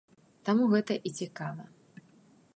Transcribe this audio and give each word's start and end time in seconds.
Таму 0.49 0.63
гэта 0.71 0.97
і 1.11 1.13
цікава. 1.21 1.63